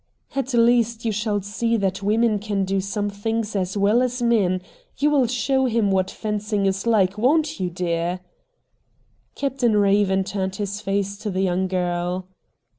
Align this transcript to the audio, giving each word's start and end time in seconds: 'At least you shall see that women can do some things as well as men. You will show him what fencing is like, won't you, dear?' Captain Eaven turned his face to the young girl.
'At 0.35 0.55
least 0.55 1.05
you 1.05 1.11
shall 1.11 1.41
see 1.43 1.77
that 1.77 2.01
women 2.01 2.39
can 2.39 2.65
do 2.65 2.81
some 2.81 3.07
things 3.07 3.55
as 3.55 3.77
well 3.77 4.01
as 4.01 4.19
men. 4.19 4.63
You 4.97 5.11
will 5.11 5.27
show 5.27 5.67
him 5.67 5.91
what 5.91 6.09
fencing 6.09 6.65
is 6.65 6.87
like, 6.87 7.19
won't 7.19 7.59
you, 7.59 7.69
dear?' 7.69 8.21
Captain 9.35 9.75
Eaven 9.85 10.23
turned 10.23 10.55
his 10.55 10.81
face 10.81 11.19
to 11.19 11.29
the 11.29 11.41
young 11.41 11.67
girl. 11.67 12.25